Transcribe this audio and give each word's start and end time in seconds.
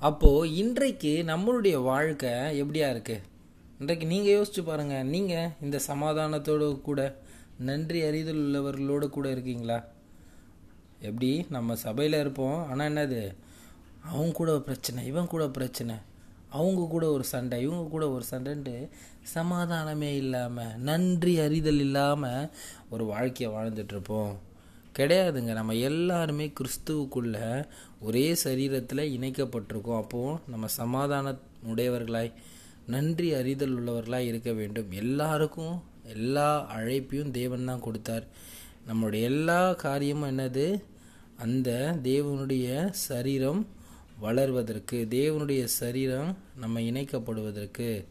அப்போது 0.00 0.54
இன்றைக்கு 0.54 1.22
நம்மளுடைய 1.26 1.82
வாழ்க்கை 1.82 2.30
எப்படியா 2.30 2.86
இருக்குது 2.92 3.22
இன்றைக்கு 3.78 4.06
நீங்கள் 4.06 4.34
யோசிச்சு 4.36 4.62
பாருங்கள் 4.64 5.04
நீங்கள் 5.04 5.50
இந்த 5.60 5.80
சமாதானத்தோடு 5.88 6.80
கூட 6.80 7.18
நன்றி 7.58 8.02
அறிதல் 8.02 8.36
உள்ளவர்களோடு 8.36 9.08
கூட 9.08 9.30
இருக்கீங்களா? 9.30 9.84
எப்படி? 11.00 11.46
நம்ம 11.48 11.76
சபையில் 11.76 12.20
இருப்போம். 12.20 12.70
ஆனால் 12.70 12.88
என்னது? 12.90 13.34
அவங்க 14.02 14.32
கூட 14.32 14.58
பிரச்சனை 14.58 15.06
இவன் 15.06 15.26
கூட 15.26 15.48
பிரச்சனை. 15.48 15.94
அவங்க 16.48 16.86
கூட 16.86 17.10
ஒரு 17.10 17.24
சண்டை 17.24 17.62
இவங்க 17.62 17.88
கூட 17.90 18.08
ஒரு 18.10 18.24
சண்டைன்ட்டு 18.30 18.88
சமாதானமே 19.34 20.12
இல்லாமல் 20.16 20.78
நன்றி 20.78 21.38
அறிதல் 21.40 21.78
இல்லாமல் 21.78 22.50
ஒரு 22.90 23.04
வாழ்க்கையை 23.04 23.56
வாழ்ந்துட்டுருப்போம் 23.56 24.32
கிடையாதுங்க. 24.98 25.52
நம்ம 25.52 25.74
எல்லாருமே 25.74 26.52
கிறிஸ்துவுக்குள்ள 26.60 27.68
ஒரே 28.00 28.36
சரீரத்தில் 28.44 29.10
இணைக்கப்பட்டிருக்கோம். 29.16 29.96
அப்போது 29.96 30.40
நம்ம 30.46 30.66
சமாதான 30.66 31.34
உடையவர்களாய் 31.66 32.32
நன்றி 32.86 33.34
அறிதல் 33.34 33.84
உள்ளவர்களாக 33.84 34.18
இருக்க 34.18 34.52
வேண்டும். 34.52 34.90
எல்லாருக்கும் 34.90 35.82
எல்லா 36.04 36.72
அழைப்பையும் 36.76 37.30
தேவன் 37.30 37.64
தான் 37.64 37.80
கொடுத்தார். 37.80 38.24
நம்மளுடைய 38.88 39.22
எல்லா 39.22 39.72
காரியமும் 39.72 40.38
என்னது? 40.38 40.82
அந்த 41.36 41.98
தேவனுடைய 42.02 42.90
சரீரம் 42.90 43.66
வளர்வதற்கு 44.22 45.06
தேவனுடைய 45.10 45.64
சரீரம் 45.64 46.36
நம்ம 46.56 46.80
இணைக்கப்படுவதற்கு. 46.80 48.04